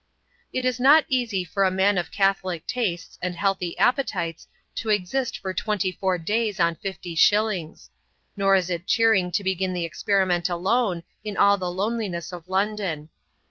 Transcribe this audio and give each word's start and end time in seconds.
It 0.51 0.65
is 0.65 0.79
not 0.79 1.05
easy 1.09 1.43
for 1.43 1.63
a 1.63 1.69
man 1.69 1.95
of 1.99 2.09
catholic 2.11 2.65
tastes 2.65 3.19
and 3.21 3.35
healthy 3.35 3.77
appetites 3.77 4.47
to 4.77 4.89
exist 4.89 5.37
for 5.37 5.53
twenty 5.53 5.91
four 5.91 6.17
days 6.17 6.59
on 6.59 6.73
fifty 6.73 7.13
shillings. 7.13 7.91
Nor 8.35 8.55
is 8.55 8.71
it 8.71 8.87
cheering 8.87 9.31
to 9.31 9.43
begin 9.43 9.73
the 9.73 9.85
experiment 9.85 10.49
alone 10.49 11.03
in 11.23 11.37
all 11.37 11.55
the 11.59 11.69
loneliness 11.69 12.31
of 12.33 12.49
London. 12.49 13.09